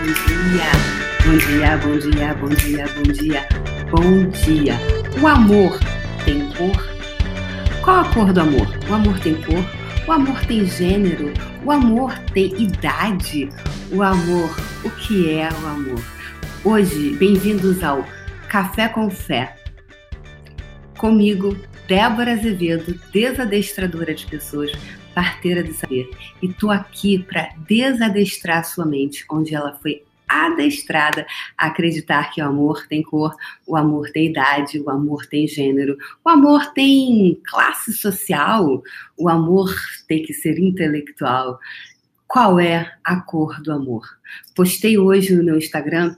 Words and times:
Bom 0.00 0.06
dia, 0.06 1.76
bom 1.76 1.98
dia, 1.98 2.34
bom 2.34 2.48
dia, 2.48 2.86
bom 2.86 3.02
dia, 3.12 3.48
bom 3.90 4.30
dia. 4.30 4.74
O 5.20 5.26
amor 5.26 5.78
tem 6.24 6.48
cor? 6.52 6.88
Qual 7.84 8.00
a 8.00 8.04
cor 8.10 8.32
do 8.32 8.40
amor? 8.40 8.66
O 8.88 8.94
amor 8.94 9.20
tem 9.20 9.34
cor? 9.42 9.62
O 10.08 10.12
amor 10.12 10.42
tem 10.46 10.64
gênero? 10.64 11.34
O 11.66 11.70
amor 11.70 12.18
tem 12.32 12.46
idade? 12.62 13.50
O 13.92 14.02
amor, 14.02 14.58
o 14.86 14.90
que 14.90 15.30
é 15.34 15.50
o 15.52 15.66
amor? 15.66 16.02
Hoje, 16.64 17.14
bem-vindos 17.16 17.84
ao 17.84 18.02
Café 18.48 18.88
com 18.88 19.10
Fé. 19.10 19.54
Comigo, 20.96 21.54
Débora 21.86 22.32
Azevedo, 22.32 22.98
desadestradora 23.12 24.14
de 24.14 24.24
pessoas, 24.24 24.72
parteira 25.20 25.62
do 25.62 25.74
saber. 25.74 26.10
E 26.40 26.50
tô 26.50 26.70
aqui 26.70 27.18
para 27.18 27.50
desadestrar 27.68 28.64
sua 28.64 28.86
mente, 28.86 29.22
onde 29.30 29.54
ela 29.54 29.74
foi 29.74 30.02
adestrada 30.26 31.26
a 31.58 31.66
acreditar 31.66 32.30
que 32.30 32.40
o 32.40 32.46
amor 32.46 32.86
tem 32.86 33.02
cor, 33.02 33.36
o 33.66 33.76
amor 33.76 34.10
tem 34.12 34.30
idade, 34.30 34.80
o 34.80 34.88
amor 34.88 35.26
tem 35.26 35.46
gênero, 35.46 35.98
o 36.24 36.30
amor 36.30 36.72
tem 36.72 37.38
classe 37.44 37.92
social, 37.92 38.82
o 39.18 39.28
amor 39.28 39.74
tem 40.08 40.22
que 40.22 40.32
ser 40.32 40.58
intelectual. 40.58 41.58
Qual 42.26 42.58
é 42.58 42.90
a 43.04 43.20
cor 43.20 43.60
do 43.60 43.72
amor? 43.72 44.06
Postei 44.56 44.96
hoje 44.96 45.34
no 45.34 45.44
meu 45.44 45.58
Instagram 45.58 46.16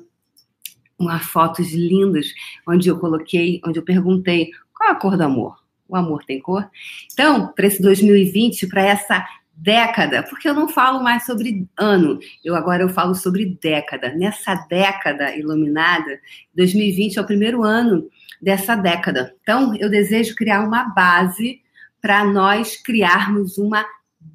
uma 0.96 1.18
fotos 1.18 1.72
lindas 1.72 2.32
onde 2.68 2.88
eu 2.88 3.00
coloquei, 3.00 3.60
onde 3.66 3.80
eu 3.80 3.84
perguntei 3.84 4.52
qual 4.72 4.90
é 4.90 4.92
a 4.92 4.96
cor 4.96 5.16
do 5.16 5.24
amor? 5.24 5.61
O 5.92 5.96
amor 5.96 6.24
tem 6.24 6.40
cor? 6.40 6.70
Então, 7.12 7.52
para 7.52 7.66
esse 7.66 7.82
2020, 7.82 8.66
para 8.66 8.80
essa 8.80 9.26
década, 9.54 10.22
porque 10.22 10.48
eu 10.48 10.54
não 10.54 10.66
falo 10.66 11.04
mais 11.04 11.26
sobre 11.26 11.68
ano, 11.76 12.18
eu 12.42 12.54
agora 12.54 12.82
eu 12.82 12.88
falo 12.88 13.14
sobre 13.14 13.58
década. 13.60 14.08
Nessa 14.14 14.54
década 14.70 15.36
iluminada, 15.36 16.18
2020 16.54 17.18
é 17.18 17.20
o 17.20 17.26
primeiro 17.26 17.62
ano 17.62 18.08
dessa 18.40 18.74
década. 18.74 19.36
Então, 19.42 19.76
eu 19.76 19.90
desejo 19.90 20.34
criar 20.34 20.66
uma 20.66 20.84
base 20.94 21.60
para 22.00 22.24
nós 22.24 22.74
criarmos 22.78 23.58
uma 23.58 23.84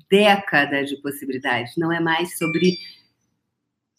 década 0.08 0.86
de 0.86 0.95
possibilidades. 0.97 1.75
Não 1.75 1.92
é 1.92 1.99
mais 1.99 2.38
sobre 2.38 2.77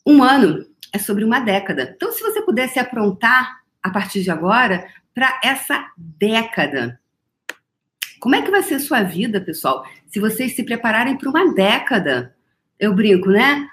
um 0.06 0.22
ano, 0.22 0.64
é 0.94 0.98
sobre 1.00 1.24
uma 1.24 1.40
década. 1.40 1.92
Então, 1.96 2.12
se 2.12 2.22
você 2.22 2.40
pudesse 2.40 2.78
aprontar 2.78 3.58
a 3.82 3.90
partir 3.90 4.22
de 4.22 4.30
agora 4.30 4.86
para 5.12 5.40
essa 5.42 5.84
década, 5.96 7.00
como 8.18 8.34
é 8.34 8.42
que 8.42 8.50
vai 8.50 8.62
ser 8.62 8.78
sua 8.80 9.02
vida, 9.02 9.40
pessoal, 9.40 9.84
se 10.06 10.20
vocês 10.20 10.54
se 10.54 10.62
prepararem 10.62 11.16
para 11.16 11.30
uma 11.30 11.54
década? 11.54 12.34
Eu 12.78 12.94
brinco, 12.94 13.30
né? 13.30 13.68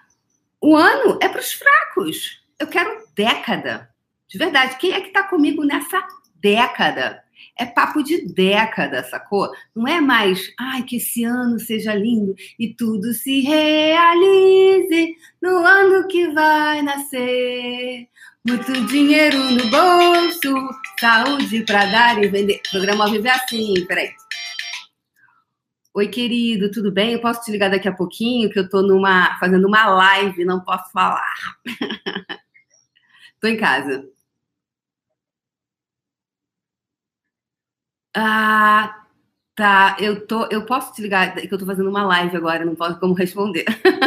O 0.62 0.76
ano 0.76 1.20
é 1.22 1.30
para 1.30 1.42
os 1.42 1.54
fracos. 1.54 2.44
Eu 2.60 2.68
quero 2.68 3.06
década. 3.16 3.90
De 4.28 4.38
verdade, 4.38 4.78
quem 4.78 4.94
é 4.94 5.02
que 5.02 5.08
está 5.08 5.24
comigo 5.24 5.64
nessa 5.64 6.02
década? 6.42 7.24
É 7.58 7.66
papo 7.66 8.04
de 8.04 8.26
década, 8.34 9.04
sacou? 9.04 9.50
Não 9.76 9.88
é 9.88 10.02
mais, 10.02 10.52
ai, 10.60 10.84
que 10.84 10.98
esse 10.98 11.24
ano 11.24 11.60
seja 11.60 11.94
lindo 11.94 12.36
e 12.60 12.74
tudo 12.74 13.14
se 13.14 13.42
realize 13.42 15.16
no 15.42 15.58
ano 15.58 16.08
que 16.08 16.28
vai 16.30 16.82
nascer. 16.82 18.08
Muito 18.46 18.74
dinheiro 18.88 19.38
no 19.38 19.70
bolso, 19.70 20.70
saúde 21.00 21.64
para 21.64 21.86
dar 21.86 22.24
e 22.24 22.28
vender. 22.28 22.62
O 22.68 22.72
programa 22.72 23.10
vive 23.10 23.30
assim, 23.30 23.74
peraí. 23.88 24.10
Oi, 25.96 26.08
querido, 26.10 26.70
tudo 26.70 26.92
bem? 26.92 27.14
Eu 27.14 27.22
posso 27.22 27.42
te 27.42 27.50
ligar 27.52 27.70
daqui 27.72 27.88
a 27.88 27.92
pouquinho, 27.96 28.50
que 28.52 28.60
eu 28.60 28.70
tô 28.70 28.82
numa, 28.84 29.36
fazendo 29.40 29.68
uma 29.68 29.86
live, 29.88 30.44
não 30.46 30.60
posso 30.62 30.92
falar. 30.92 31.34
tô 33.40 33.48
em 33.48 33.58
casa. 33.58 34.06
Ah, 38.14 39.06
tá. 39.56 39.98
Eu 40.00 40.26
tô, 40.28 40.48
eu 40.52 40.66
posso 40.66 40.94
te 40.94 41.02
ligar 41.02 41.36
que 41.36 41.54
eu 41.54 41.58
tô 41.60 41.66
fazendo 41.66 41.90
uma 41.90 42.06
live 42.06 42.36
agora, 42.38 42.66
não 42.66 42.76
posso 42.76 43.00
como 43.00 43.14
responder. 43.14 43.66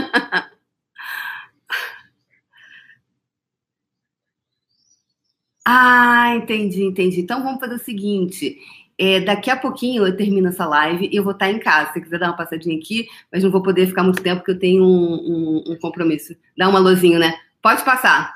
ah, 5.65 6.35
entendi, 6.37 6.83
entendi. 6.85 7.21
Então 7.21 7.43
vamos 7.43 7.61
fazer 7.61 7.75
o 7.75 7.79
seguinte. 7.79 8.59
É, 8.99 9.21
daqui 9.21 9.49
a 9.49 9.57
pouquinho 9.57 10.05
eu 10.05 10.17
termino 10.17 10.49
essa 10.49 10.67
live 10.67 11.09
e 11.11 11.17
eu 11.17 11.23
vou 11.23 11.33
estar 11.33 11.51
em 11.51 11.61
casa. 11.61 11.93
Se 11.93 12.01
quiser 12.01 12.19
dar 12.19 12.29
uma 12.29 12.37
passadinha 12.37 12.77
aqui, 12.77 13.07
mas 13.33 13.45
não 13.45 13.51
vou 13.51 13.63
poder 13.63 13.87
ficar 13.87 14.03
muito 14.03 14.23
tempo 14.23 14.39
porque 14.39 14.51
eu 14.51 14.59
tenho 14.59 14.83
um, 14.83 15.15
um, 15.15 15.73
um 15.73 15.79
compromisso. 15.79 16.35
Dá 16.57 16.69
uma 16.69 16.81
luzinho, 16.81 17.19
né? 17.19 17.39
Pode 17.63 17.85
passar. 17.85 18.35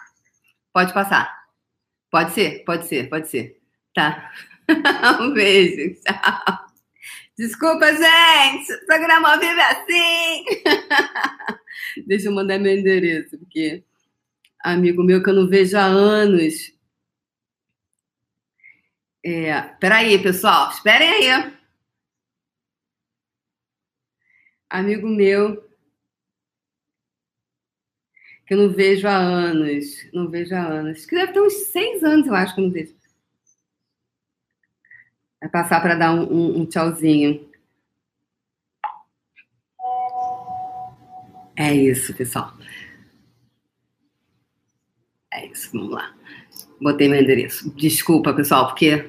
Pode 0.73 0.93
passar. 0.93 1.43
Pode 2.11 2.33
ser, 2.33 2.65
pode 2.65 2.87
ser, 2.87 3.09
pode 3.09 3.29
ser. 3.29 3.59
Tá. 3.95 4.31
um 5.21 5.33
beijo. 5.33 5.97
Tchau. 6.03 6.59
Desculpa, 7.37 7.87
gente. 7.93 8.73
O 8.73 8.87
programa 8.87 9.39
vive 9.39 9.61
assim. 9.61 10.45
Deixa 12.07 12.29
eu 12.29 12.33
mandar 12.33 12.59
meu 12.59 12.73
endereço, 12.79 13.37
porque 13.39 13.83
amigo 14.63 15.03
meu 15.03 15.23
que 15.23 15.31
eu 15.31 15.35
não 15.35 15.49
vejo 15.49 15.77
há 15.77 15.85
anos 15.85 16.73
é, 19.25 19.61
peraí, 19.81 20.21
pessoal, 20.23 20.71
esperem 20.71 21.09
aí. 21.09 21.53
Amigo 24.69 25.07
meu, 25.07 25.63
que 28.47 28.55
eu 28.55 28.59
não 28.59 28.71
vejo 28.71 29.07
há 29.07 29.17
anos, 29.17 29.85
não 30.13 30.29
vejo 30.29 30.55
há 30.55 30.61
anos, 30.61 31.07
que 31.07 31.15
deve 31.15 31.33
ter 31.33 31.41
uns 31.41 31.53
seis 31.67 32.03
anos, 32.03 32.27
eu 32.27 32.35
acho 32.35 32.55
que 32.55 32.61
eu 32.61 32.65
não 32.65 32.73
vejo. 32.73 32.95
Vai 35.41 35.51
passar 35.51 35.81
para 35.81 35.95
dar 35.95 36.15
um, 36.15 36.23
um, 36.23 36.61
um 36.61 36.67
tchauzinho. 36.67 37.51
É 41.57 41.73
isso, 41.75 42.15
pessoal. 42.15 42.57
É 45.33 45.47
isso, 45.47 45.71
vamos 45.73 45.91
lá. 45.93 46.15
Botei 46.83 47.09
meu 47.09 47.21
endereço. 47.21 47.73
Desculpa, 47.77 48.35
pessoal, 48.35 48.67
porque 48.67 49.07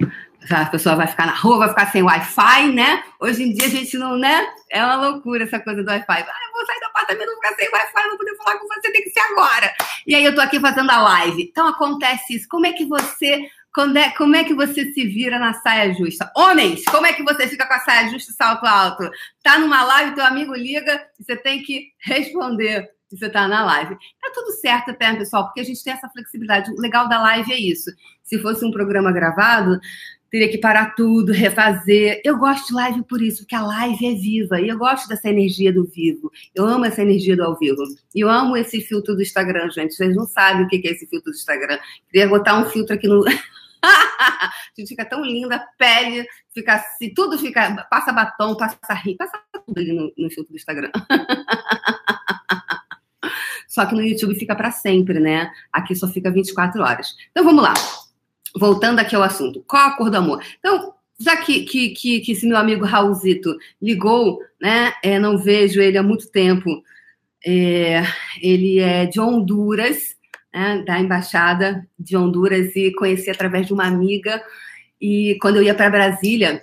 a 0.50 0.66
pessoa 0.66 0.96
vai 0.96 1.08
ficar 1.08 1.26
na 1.26 1.34
rua, 1.34 1.58
vai 1.58 1.70
ficar 1.70 1.92
sem 1.92 2.04
Wi-Fi, 2.04 2.72
né? 2.72 3.04
Hoje 3.20 3.44
em 3.44 3.54
dia 3.54 3.66
a 3.66 3.70
gente 3.70 3.98
não, 3.98 4.18
né? 4.18 4.48
É 4.70 4.84
uma 4.84 4.96
loucura 4.96 5.44
essa 5.44 5.60
coisa 5.60 5.82
do 5.82 5.90
Wi-Fi. 5.90 6.06
Ah, 6.08 6.20
eu 6.20 6.54
vou 6.54 6.66
sair 6.66 6.80
do 6.80 6.86
apartamento, 6.86 7.26
vou 7.28 7.36
ficar 7.36 7.56
sem 7.56 7.70
Wi-Fi, 7.70 8.08
não 8.08 8.18
poder 8.18 8.36
falar 8.38 8.58
com 8.58 8.68
você, 8.68 8.92
tem 8.92 9.04
que 9.04 9.10
ser 9.10 9.20
agora. 9.22 9.74
E 10.06 10.14
aí 10.14 10.24
eu 10.24 10.36
tô 10.36 10.42
aqui 10.42 10.60
fazendo 10.60 10.92
a 10.92 11.02
live. 11.02 11.44
Então 11.44 11.68
acontece 11.68 12.36
isso. 12.36 12.48
Como 12.48 12.66
é 12.68 12.74
que 12.74 12.86
você 12.86 13.50
como 13.74 13.98
é, 13.98 14.12
como 14.12 14.36
é 14.36 14.44
que 14.44 14.54
você 14.54 14.94
se 14.94 15.08
vira 15.08 15.40
na 15.40 15.56
saia 15.56 15.92
justa? 15.96 16.32
Homens, 16.38 16.86
como 16.86 17.08
é 17.08 17.14
que 17.14 17.24
você 17.24 17.48
fica 17.48 17.66
com 17.66 17.74
a 17.74 17.80
saia 17.80 18.08
justa 18.10 18.32
e 18.32 18.36
salto 18.36 18.68
alto? 18.68 19.10
Tá 19.42 19.58
numa 19.58 19.84
live, 19.84 20.14
teu 20.14 20.24
amigo 20.24 20.54
liga, 20.54 21.04
você 21.20 21.36
tem 21.36 21.64
que 21.64 21.88
responder 21.98 22.88
você 23.18 23.28
está 23.28 23.48
na 23.48 23.64
live. 23.66 23.96
Tá 24.22 24.32
tudo 24.34 24.52
certo 24.52 24.92
até, 24.92 25.14
pessoal, 25.16 25.46
porque 25.46 25.62
a 25.62 25.66
gente 25.66 25.84
tem 25.84 25.94
essa 25.94 26.10
flexibilidade. 26.10 26.72
O 26.72 26.82
legal 26.82 27.08
da 27.08 27.22
live 27.22 27.52
é 27.52 27.60
isso. 27.60 27.92
Se 28.24 28.40
fosse 28.40 28.66
um 28.66 28.72
programa 28.72 29.12
gravado, 29.12 29.80
teria 30.34 30.50
que 30.50 30.58
parar 30.58 30.96
tudo, 30.96 31.32
refazer. 31.32 32.20
Eu 32.26 32.36
gosto 32.40 32.70
de 32.70 32.74
live 32.74 33.04
por 33.04 33.22
isso, 33.22 33.44
porque 33.44 33.54
a 33.54 33.62
live 33.62 34.04
é 34.04 34.16
viva. 34.16 34.60
E 34.60 34.68
eu 34.68 34.80
gosto 34.80 35.08
dessa 35.08 35.30
energia 35.30 35.72
do 35.72 35.84
vivo. 35.84 36.32
Eu 36.56 36.66
amo 36.66 36.86
essa 36.86 37.04
energia 37.04 37.38
do 37.38 37.44
ao 37.44 37.56
vivo. 37.56 37.84
E 38.16 38.22
eu 38.22 38.28
amo 38.28 38.58
esse 38.58 38.82
filtro 38.82 39.16
do 39.16 39.22
Instagram, 39.22 39.70
gente. 39.70 39.94
Vocês 39.94 40.16
não 40.16 40.26
sabem 40.26 40.66
o 40.66 40.68
que 40.68 40.82
é 40.88 40.92
esse 40.92 41.06
filtro 41.08 41.32
do 41.32 41.36
Instagram. 41.36 41.78
Queria 42.10 42.28
botar 42.28 42.58
um 42.58 42.66
filtro 42.66 42.96
aqui 42.96 43.08
no. 43.08 43.24
a 43.86 44.52
gente 44.76 44.88
fica 44.88 45.06
tão 45.06 45.24
linda, 45.24 45.64
pele, 45.78 46.26
fica 46.52 46.76
assim, 46.76 47.14
tudo 47.14 47.38
fica. 47.38 47.86
Passa 47.92 48.12
batom, 48.12 48.56
passa 48.56 48.94
rir, 49.06 49.16
passa 49.16 49.40
tudo 49.52 49.78
ali 49.78 49.94
no, 49.94 50.12
no 50.18 50.32
filtro 50.32 50.52
do 50.52 50.58
Instagram. 50.58 50.90
Só 53.74 53.88
que 53.88 53.96
no 53.96 54.04
YouTube 54.04 54.36
fica 54.36 54.56
para 54.56 54.70
sempre, 54.70 55.20
né? 55.20 55.52
Aqui 55.72 55.96
só 55.96 56.08
fica 56.08 56.30
24 56.30 56.80
horas. 56.80 57.16
Então 57.32 57.44
vamos 57.44 57.64
lá. 57.64 57.74
Voltando 58.56 59.00
aqui 59.00 59.16
ao 59.16 59.24
assunto. 59.24 59.64
Qual 59.68 59.88
a 59.88 59.98
cor 59.98 60.12
do 60.12 60.18
amor? 60.18 60.44
Então, 60.60 60.94
já 61.20 61.38
que, 61.38 61.64
que, 61.64 61.90
que, 61.90 62.20
que 62.20 62.34
esse 62.34 62.46
meu 62.46 62.56
amigo 62.56 62.86
Raulzito 62.86 63.58
ligou, 63.82 64.40
né? 64.62 64.94
É, 65.02 65.18
não 65.18 65.40
vejo 65.40 65.82
ele 65.82 65.98
há 65.98 66.04
muito 66.04 66.30
tempo. 66.30 66.84
É, 67.44 68.04
ele 68.40 68.78
é 68.78 69.08
de 69.08 69.20
Honduras, 69.20 70.16
né, 70.54 70.84
da 70.86 71.00
embaixada 71.00 71.84
de 71.98 72.16
Honduras, 72.16 72.76
e 72.76 72.94
conheci 72.94 73.32
através 73.32 73.66
de 73.66 73.74
uma 73.74 73.88
amiga. 73.88 74.40
E 75.02 75.36
quando 75.42 75.56
eu 75.56 75.64
ia 75.64 75.74
para 75.74 75.90
Brasília, 75.90 76.62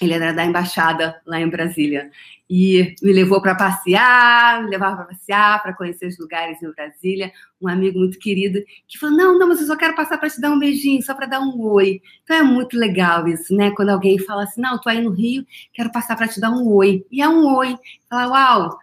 ele 0.00 0.14
era 0.14 0.32
da 0.32 0.44
embaixada 0.44 1.20
lá 1.26 1.40
em 1.40 1.48
Brasília 1.48 2.10
e 2.52 2.96
me 3.00 3.12
levou 3.12 3.40
para 3.40 3.54
passear, 3.54 4.64
me 4.64 4.70
levava 4.70 4.96
para 4.96 5.04
passear, 5.04 5.62
para 5.62 5.72
conhecer 5.72 6.08
os 6.08 6.18
lugares 6.18 6.60
em 6.60 6.72
Brasília. 6.72 7.30
Um 7.62 7.68
amigo 7.68 7.96
muito 7.96 8.18
querido 8.18 8.58
que 8.88 8.98
falou: 8.98 9.16
Não, 9.16 9.38
não, 9.38 9.48
mas 9.48 9.60
eu 9.60 9.68
só 9.68 9.76
quero 9.76 9.94
passar 9.94 10.18
para 10.18 10.28
te 10.28 10.40
dar 10.40 10.50
um 10.50 10.58
beijinho, 10.58 11.00
só 11.00 11.14
para 11.14 11.26
dar 11.26 11.40
um 11.40 11.60
oi. 11.60 12.00
Então 12.24 12.36
é 12.36 12.42
muito 12.42 12.76
legal 12.76 13.28
isso, 13.28 13.54
né? 13.54 13.70
Quando 13.70 13.90
alguém 13.90 14.18
fala 14.18 14.42
assim: 14.42 14.60
Não, 14.60 14.80
tô 14.80 14.88
aí 14.88 15.00
no 15.00 15.10
Rio, 15.10 15.46
quero 15.72 15.92
passar 15.92 16.16
para 16.16 16.26
te 16.26 16.40
dar 16.40 16.50
um 16.50 16.66
oi. 16.68 17.06
E 17.08 17.22
é 17.22 17.28
um 17.28 17.46
oi. 17.54 17.76
Fala: 18.08 18.28
Uau, 18.32 18.78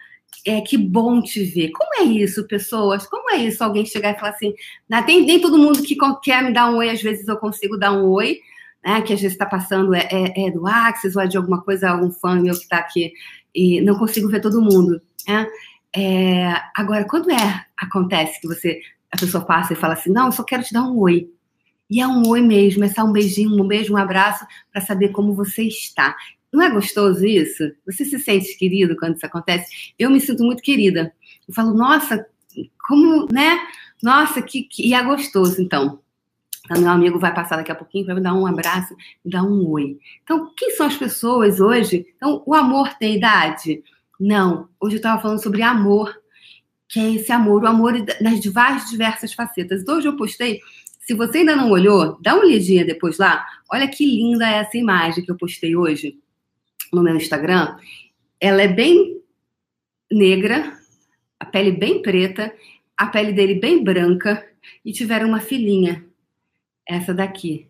É, 0.46 0.62
que 0.62 0.78
bom 0.78 1.22
te 1.22 1.44
ver. 1.44 1.72
Como 1.72 1.94
é 1.96 2.04
isso, 2.04 2.48
pessoas? 2.48 3.06
Como 3.06 3.30
é 3.32 3.38
isso? 3.38 3.62
Alguém 3.64 3.86
chegar 3.86 4.12
e 4.12 4.20
falar 4.20 4.32
assim, 4.32 4.54
né? 4.88 5.04
tem 5.04 5.26
nem 5.26 5.42
todo 5.42 5.58
mundo 5.58 5.84
que 5.84 5.98
quer 6.24 6.42
me 6.42 6.54
dar 6.54 6.72
um 6.72 6.78
oi, 6.78 6.90
às 6.90 7.02
vezes 7.02 7.28
eu 7.28 7.36
consigo 7.38 7.78
dar 7.78 7.92
um 7.92 8.06
oi, 8.06 8.40
né? 8.84 9.02
Que 9.02 9.14
às 9.14 9.22
vezes 9.22 9.34
está 9.34 9.46
passando 9.46 9.94
é, 9.94 10.08
é, 10.12 10.48
é, 10.48 10.52
do 10.52 10.68
Axis 10.68 11.16
ou 11.16 11.22
é 11.22 11.28
de 11.28 11.38
alguma 11.38 11.62
coisa, 11.62 11.90
algum 11.90 12.12
fã 12.12 12.36
meu 12.36 12.54
que 12.54 12.64
está 12.64 12.78
aqui 12.78 13.12
e 13.54 13.82
não 13.82 13.98
consigo 13.98 14.30
ver 14.30 14.42
todo 14.42 14.62
mundo. 14.62 15.02
Né? 15.28 15.48
É, 15.96 16.54
agora, 16.76 17.06
quando 17.06 17.32
é 17.32 17.66
acontece 17.78 18.40
que 18.40 18.48
você 18.48 18.80
a 19.12 19.18
pessoa 19.18 19.46
passa 19.46 19.74
e 19.74 19.76
fala 19.76 19.94
assim, 19.94 20.12
não, 20.12 20.28
eu 20.28 20.32
só 20.32 20.44
quero 20.44 20.64
te 20.64 20.74
dar 20.74 20.84
um 20.84 20.98
oi. 20.98 21.32
E 21.90 22.02
é 22.02 22.08
um 22.08 22.28
oi 22.28 22.42
mesmo, 22.42 22.84
é 22.84 22.90
só 22.90 23.04
um 23.04 23.14
beijinho, 23.14 23.64
um 23.64 23.68
beijo, 23.68 23.94
um 23.94 23.98
abraço 23.98 24.46
para 24.72 24.82
saber 24.82 25.10
como 25.10 25.34
você 25.34 25.64
está. 25.64 26.16
Não 26.52 26.62
é 26.62 26.70
gostoso 26.70 27.26
isso? 27.26 27.64
Você 27.86 28.04
se 28.04 28.20
sente 28.20 28.58
querido 28.58 28.96
quando 28.98 29.16
isso 29.16 29.26
acontece? 29.26 29.94
Eu 29.98 30.10
me 30.10 30.20
sinto 30.20 30.44
muito 30.44 30.62
querida. 30.62 31.14
Eu 31.48 31.54
falo, 31.54 31.74
nossa, 31.74 32.26
como, 32.88 33.28
né? 33.32 33.60
Nossa, 34.04 34.42
que, 34.42 34.64
que... 34.64 34.90
e 34.90 34.94
é 34.94 35.02
gostoso, 35.02 35.62
então. 35.62 36.00
Então, 36.68 36.82
meu 36.82 36.92
amigo 36.92 37.18
vai 37.18 37.34
passar 37.34 37.56
daqui 37.56 37.72
a 37.72 37.76
pouquinho, 37.76 38.06
vai 38.06 38.16
me 38.16 38.22
dar 38.22 38.34
um 38.34 38.46
abraço, 38.46 38.94
me 39.24 39.32
dar 39.32 39.44
um 39.44 39.66
oi. 39.70 39.98
Então, 40.22 40.52
quem 40.56 40.72
são 40.72 40.86
as 40.86 40.98
pessoas 40.98 41.62
hoje? 41.62 42.06
Então, 42.18 42.44
o 42.46 42.54
amor 42.54 42.94
tem 42.96 43.16
idade? 43.16 43.82
Não. 44.20 44.68
Hoje 44.78 44.96
eu 44.96 44.98
estava 44.98 45.22
falando 45.22 45.42
sobre 45.42 45.62
amor, 45.62 46.14
que 46.90 47.00
é 47.00 47.14
esse 47.14 47.32
amor, 47.32 47.64
o 47.64 47.68
amor 47.68 47.94
nas 48.20 48.46
várias 48.48 48.90
diversas 48.90 49.32
facetas. 49.32 49.82
Então, 49.82 49.98
hoje 49.98 50.10
eu 50.10 50.18
postei 50.18 50.60
se 51.08 51.14
você 51.14 51.38
ainda 51.38 51.56
não 51.56 51.72
olhou, 51.72 52.20
dá 52.22 52.36
uma 52.36 52.44
olhadinha 52.44 52.84
depois 52.84 53.18
lá. 53.18 53.48
Olha 53.72 53.88
que 53.88 54.06
linda 54.06 54.46
essa 54.46 54.78
imagem 54.78 55.24
que 55.24 55.32
eu 55.32 55.38
postei 55.38 55.74
hoje 55.74 56.20
no 56.92 57.02
meu 57.02 57.16
Instagram. 57.16 57.78
Ela 58.42 58.64
é 58.64 58.68
bem 58.68 59.22
negra, 60.12 60.78
a 61.40 61.46
pele 61.46 61.72
bem 61.72 62.02
preta, 62.02 62.54
a 62.98 63.08
pele 63.08 63.32
dele 63.32 63.56
bem 63.56 63.82
branca 63.82 64.46
e 64.84 64.92
tiveram 64.92 65.30
uma 65.30 65.40
filhinha. 65.40 66.06
Essa 66.88 67.14
daqui. 67.14 67.68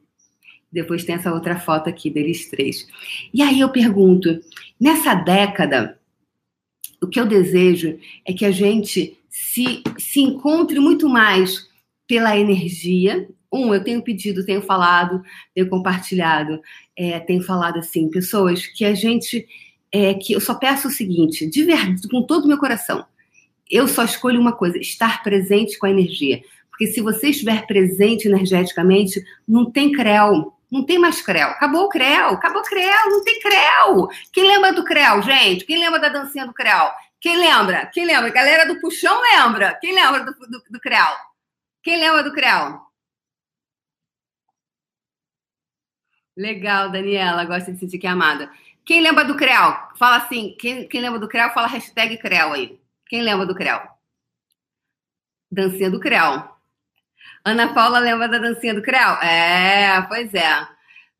Depois 0.72 1.04
tem 1.04 1.16
essa 1.16 1.34
outra 1.34 1.60
foto 1.60 1.90
aqui 1.90 2.10
deles 2.10 2.50
três. 2.50 2.88
E 3.34 3.42
aí 3.42 3.60
eu 3.60 3.70
pergunto, 3.70 4.40
nessa 4.80 5.16
década, 5.16 5.98
o 7.02 7.08
que 7.08 7.20
eu 7.20 7.26
desejo 7.26 7.98
é 8.26 8.34
que 8.34 8.46
a 8.46 8.52
gente 8.52 9.18
se, 9.30 9.84
se 9.98 10.20
encontre 10.20 10.80
muito 10.80 11.08
mais 11.08 11.68
pela 12.08 12.38
energia. 12.38 13.28
Um, 13.52 13.74
eu 13.74 13.84
tenho 13.84 14.02
pedido, 14.04 14.46
tenho 14.46 14.62
falado, 14.62 15.22
tenho 15.54 15.70
compartilhado, 15.70 16.60
é, 16.98 17.20
tenho 17.20 17.42
falado 17.42 17.80
assim, 17.80 18.10
pessoas 18.10 18.66
que 18.66 18.84
a 18.84 18.94
gente, 18.94 19.48
é, 19.92 20.14
que 20.16 20.34
eu 20.34 20.42
só 20.42 20.56
peço 20.56 20.90
o 20.90 20.92
seguinte, 20.92 21.48
de 21.48 21.64
verdade, 21.64 22.08
com 22.10 22.24
todo 22.24 22.46
o 22.46 22.48
meu 22.48 22.58
coração, 22.58 23.06
eu 23.70 23.88
só 23.88 24.04
escolho 24.04 24.40
uma 24.40 24.54
coisa: 24.54 24.78
estar 24.78 25.24
presente 25.24 25.78
com 25.78 25.86
a 25.86 25.92
energia. 25.92 26.42
Porque 26.70 26.88
se 26.88 27.02
você 27.02 27.30
estiver 27.30 27.66
presente 27.66 28.28
energeticamente, 28.28 29.24
não 29.48 29.72
tem 29.72 29.92
creu, 29.92 30.54
não 30.72 30.86
tem 30.86 31.00
mais 31.00 31.22
creu. 31.22 31.48
Acabou 31.50 31.86
o 31.86 31.90
creu, 31.90 32.30
acabou 32.30 32.62
o 32.62 32.66
creu, 32.66 33.10
não 33.10 33.24
tem 33.24 33.40
creu. 33.40 34.08
Quem 34.32 34.48
lembra 34.48 34.74
do 34.74 34.84
creu, 34.84 35.22
gente? 35.24 35.66
Quem 35.66 35.80
lembra 35.80 36.00
da 36.00 36.10
dancinha 36.10 36.46
do 36.46 36.54
creu? 36.54 36.92
Quem 37.20 37.36
lembra? 37.38 37.88
Quem 37.88 38.06
lembra? 38.06 38.30
Galera 38.30 38.66
do 38.68 38.80
puxão 38.80 39.20
lembra. 39.22 39.74
Quem 39.82 39.96
lembra 39.96 40.24
do, 40.24 40.32
do, 40.32 40.64
do 40.70 40.80
creu? 40.80 41.28
Quem 41.88 41.98
lembra 41.98 42.22
do 42.22 42.34
CREAL? 42.34 42.86
Legal, 46.36 46.92
Daniela, 46.92 47.46
gosta 47.46 47.72
de 47.72 47.80
sentir 47.80 47.98
que 47.98 48.06
é 48.06 48.10
amada. 48.10 48.52
Quem 48.84 49.00
lembra 49.00 49.24
do 49.24 49.38
CREAL? 49.38 49.94
Fala 49.98 50.18
assim, 50.18 50.54
quem, 50.60 50.86
quem 50.86 51.00
lembra 51.00 51.18
do 51.18 51.30
CREAL, 51.30 51.54
fala 51.54 51.66
hashtag 51.66 52.18
CREAL 52.18 52.52
aí. 52.52 52.78
Quem 53.10 53.22
lembra 53.22 53.46
do 53.46 53.56
CREAL? 53.56 53.88
Dancinha 55.52 55.90
do 55.90 56.00
CREAL. 56.00 56.58
Ana 57.46 57.74
Paula 57.74 58.00
lembra 58.00 58.28
da 58.28 58.38
dancinha 58.38 58.74
do 58.74 58.82
CREAL? 58.82 59.22
É, 59.22 60.02
pois 60.08 60.34
é. 60.34 60.68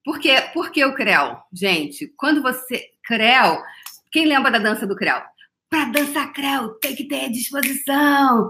Por, 0.04 0.20
quê? 0.20 0.50
Por 0.54 0.72
que 0.72 0.84
o 0.86 0.94
CREAL? 0.94 1.48
Gente, 1.52 2.08
quando 2.18 2.42
você... 2.42 2.92
CREAL, 3.04 3.64
quem 4.12 4.26
lembra 4.26 4.52
da 4.52 4.60
dança 4.60 4.86
do 4.86 4.96
CREAL? 4.96 5.24
Para 5.70 5.86
dançar 5.86 6.34
CREAL 6.34 6.76
tem 6.76 6.96
que 6.96 7.06
ter 7.06 7.30
disposição 7.30 8.50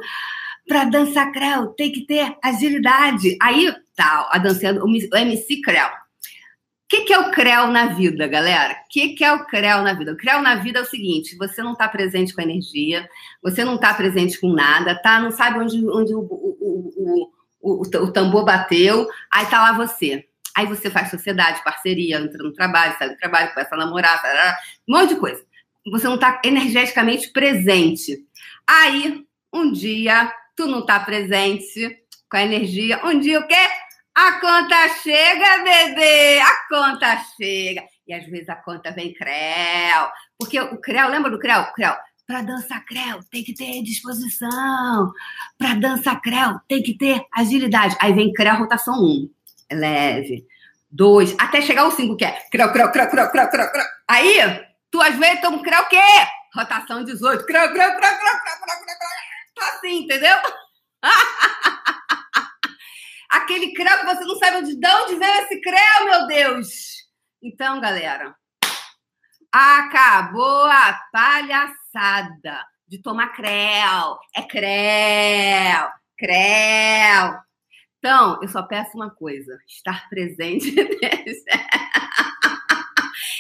para 0.68 0.84
dançar 0.84 1.32
creu, 1.32 1.68
tem 1.68 1.92
que 1.92 2.06
ter 2.06 2.36
agilidade. 2.44 3.38
Aí 3.42 3.74
tá, 3.96 4.30
a 4.32 4.38
dança 4.38 4.74
o 4.84 5.18
MC 5.18 5.62
creu. 5.62 5.88
O 6.88 6.90
que, 6.90 7.02
que, 7.02 7.14
é 7.14 7.20
o 7.20 7.32
creu 7.32 7.68
na 7.68 7.88
vida, 7.88 8.26
galera? 8.28 8.76
O 8.76 8.88
que, 8.88 9.10
que, 9.10 9.22
é 9.22 9.34
o 9.34 9.46
creu 9.46 9.82
na 9.82 9.92
vida? 9.92 10.14
O 10.14 10.18
creu 10.18 10.42
na 10.42 10.56
vida 10.56 10.80
é 10.80 10.82
o 10.82 10.86
seguinte: 10.86 11.36
você 11.36 11.62
não 11.62 11.74
está 11.74 11.86
presente 11.86 12.34
com 12.34 12.40
a 12.40 12.46
energia, 12.46 13.10
você 13.44 13.66
não 13.66 13.76
está 13.76 13.94
presente 13.94 14.40
com 14.40 14.54
nada, 14.54 14.96
tá? 14.96 15.20
Não 15.20 15.30
sabe 15.30 15.60
onde, 15.60 15.86
onde 15.90 16.16
o, 16.16 16.20
o, 16.22 17.32
o, 17.60 17.82
o, 17.82 18.12
tambor 18.14 18.46
bateu, 18.46 19.06
aí 19.30 19.46
tá 19.48 19.62
lá 19.62 19.74
você. 19.74 20.26
Aí 20.56 20.66
você 20.66 20.90
faz 20.90 21.10
sociedade, 21.10 21.62
parceria, 21.62 22.20
entra 22.20 22.42
no 22.42 22.54
trabalho, 22.54 22.96
sai 22.98 23.10
do 23.10 23.18
trabalho, 23.18 23.54
começa 23.54 23.76
a 23.76 23.78
namorar, 23.78 24.58
um 24.88 24.98
monte 24.98 25.10
de 25.10 25.20
coisa. 25.20 25.46
Você 25.92 26.08
não 26.08 26.16
está 26.16 26.42
energeticamente 26.44 27.32
presente. 27.34 28.18
Aí, 28.66 29.26
um 29.54 29.72
dia, 29.74 30.34
tu 30.56 30.68
não 30.68 30.86
tá 30.86 31.02
presente 31.02 32.02
com 32.30 32.38
a 32.38 32.44
energia. 32.44 33.06
Um 33.06 33.20
dia 33.20 33.40
o 33.40 33.48
quê? 33.48 33.68
A 34.18 34.32
conta 34.40 34.90
chega, 35.04 35.64
bebê! 35.64 36.40
A 36.40 36.68
conta 36.68 37.24
chega. 37.40 37.84
E 38.08 38.12
às 38.12 38.26
vezes 38.26 38.50
a 38.50 38.56
conta 38.56 38.90
vem 38.90 39.14
creu. 39.14 40.10
Porque 40.40 40.60
o 40.60 40.82
creu, 40.82 41.08
lembra 41.08 41.30
do 41.30 41.38
creu? 41.38 41.64
Creu. 41.76 41.94
Para 42.26 42.42
dançar 42.42 42.84
creu 42.84 43.20
tem 43.30 43.44
que 43.44 43.54
ter 43.54 43.84
disposição. 43.84 45.14
Para 45.56 45.76
dançar 45.76 46.20
creu 46.20 46.60
tem 46.68 46.82
que 46.82 46.98
ter 46.98 47.24
agilidade. 47.32 47.96
Aí 48.02 48.12
vem 48.12 48.34
creu 48.34 48.56
rotação 48.56 48.96
1. 48.96 49.06
Um. 49.06 49.30
É 49.70 49.76
leve. 49.76 50.48
Dois. 50.90 51.36
Até 51.38 51.62
chegar 51.62 51.86
o 51.86 51.92
5, 51.92 52.18
que 52.18 52.26
é 52.26 52.32
creu, 52.50 52.72
creu, 52.72 52.90
creu, 52.92 53.08
creu, 53.12 53.30
creu, 53.30 53.50
creu, 53.52 53.72
creu. 53.72 53.86
Aí, 54.08 54.66
tu 54.90 55.00
às 55.00 55.16
vezes 55.16 55.42
toma 55.42 55.58
um 55.58 55.62
creu 55.62 55.80
o 55.80 55.90
quê? 55.90 56.02
Rotação 56.56 57.04
18. 57.04 57.46
Creu, 57.46 57.72
creu, 57.72 57.72
creu, 57.72 58.00
creu, 58.00 58.18
creu, 58.18 58.18
creu, 58.18 58.78
creu, 58.80 58.98
creu. 58.98 59.54
Tá 59.54 59.74
assim, 59.76 60.00
entendeu? 60.00 60.38
Aquele 63.38 63.74
creu 63.74 63.98
que 64.00 64.06
você 64.06 64.26
não 64.26 64.36
sabe 64.38 64.64
de 64.64 64.88
onde 64.88 65.16
veio 65.16 65.42
esse 65.44 65.62
creu, 65.62 66.06
meu 66.06 66.28
Deus. 66.28 66.68
Então, 67.42 67.80
galera, 67.80 68.36
acabou 69.52 70.66
a 70.66 71.00
palhaçada 71.12 72.66
de 72.88 73.02
tomar 73.02 73.34
creu. 73.34 74.18
É 74.36 74.42
creu, 74.42 75.90
creu. 76.18 77.40
Então, 78.00 78.40
eu 78.42 78.48
só 78.48 78.64
peço 78.64 78.96
uma 78.96 79.12
coisa: 79.12 79.60
estar 79.68 80.10
presente 80.10 80.74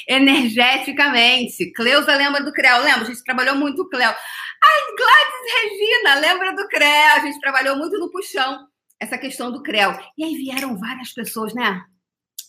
energeticamente. 0.08 1.72
Cleusa 1.74 2.16
lembra 2.16 2.44
do 2.44 2.54
Creu, 2.54 2.84
lembra? 2.84 3.01
A 3.01 3.06
gente 3.06 3.24
trabalhou 3.24 3.56
muito 3.56 3.82
o 3.82 3.89
Cleo. 3.89 4.10
Ai, 4.10 4.96
Gladys 4.96 5.48
Regina, 5.54 6.16
lembra 6.16 6.56
do 6.56 6.68
CREA? 6.68 7.13
A 7.13 7.20
gente 7.20 7.39
trabalhou 7.39 7.77
muito 7.77 8.00
no 8.00 8.12
puxão, 8.12 8.68
essa 9.00 9.18
questão 9.18 9.51
do 9.51 9.62
CREL. 9.62 9.98
E 10.18 10.24
aí 10.24 10.36
vieram 10.36 10.77
várias 10.77 11.12
pessoas, 11.12 11.54
né, 11.54 11.84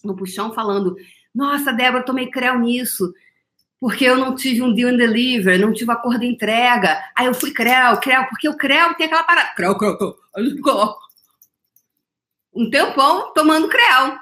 no 0.05 0.17
puxão, 0.17 0.53
falando: 0.55 0.97
Nossa, 1.35 1.73
Débora, 1.73 2.05
tomei 2.05 2.31
CREL 2.31 2.59
nisso, 2.59 3.13
porque 3.81 4.05
eu 4.05 4.17
não 4.17 4.35
tive 4.35 4.63
um 4.63 4.73
deal 4.73 4.91
and 4.91 4.97
deliver, 4.97 5.59
não 5.59 5.73
tive 5.73 5.93
acordo 5.93 6.21
de 6.21 6.27
entrega. 6.27 7.03
Aí 7.17 7.27
eu 7.27 7.35
fui 7.35 7.53
CREL, 7.53 7.99
CREL, 7.99 8.27
porque 8.29 8.49
o 8.49 8.57
CREL 8.57 8.95
tem 8.95 9.07
aquela 9.07 9.25
parada. 9.25 9.55
CREL, 9.55 9.77
CREL, 9.77 9.97
CREL. 9.97 10.97
Um 12.55 12.71
tempão 12.71 13.33
tomando 13.35 13.69
CREL. 13.69 14.19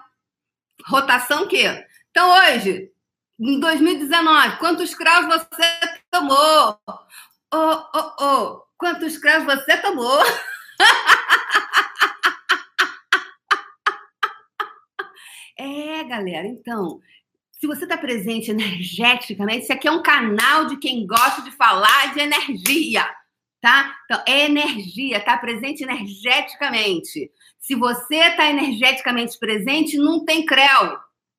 Rotação 0.87 1.49
quê? 1.49 1.85
Então, 2.11 2.31
hoje, 2.31 2.91
em 3.41 3.59
2019, 3.59 4.59
quantos 4.59 4.95
CRELs 4.95 5.27
você 5.27 5.65
tomou? 6.11 6.79
oh, 7.53 7.83
oh, 7.95 8.13
oh, 8.21 8.63
quantos 8.77 9.17
crãs 9.19 9.45
você 9.45 9.77
tomou? 9.79 10.21
galera, 16.07 16.47
então, 16.47 17.01
se 17.53 17.67
você 17.67 17.85
está 17.85 17.97
presente 17.97 18.51
energeticamente, 18.53 19.65
isso 19.65 19.73
aqui 19.73 19.89
é 19.89 19.93
um 19.93 20.03
canal 20.03 20.67
de 20.67 20.77
quem 20.79 21.07
gosta 21.07 21.43
de 21.43 21.51
falar 21.53 22.15
de 22.15 22.21
energia, 22.21 23.05
tá? 23.61 23.95
Então, 24.05 24.23
é 24.27 24.47
energia, 24.47 25.21
tá 25.21 25.37
presente 25.37 25.83
energeticamente. 25.83 27.31
Se 27.59 27.75
você 27.75 28.17
está 28.17 28.49
energeticamente 28.49 29.39
presente, 29.39 29.97
não 29.97 30.25
tem 30.25 30.47
creu. 30.47 30.99